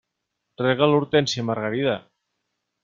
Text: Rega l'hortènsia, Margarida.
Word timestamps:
Rega 0.61 0.87
l'hortènsia, 0.93 1.47
Margarida. 1.51 1.97